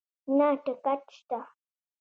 [0.37, 1.39] نه ټکټ شته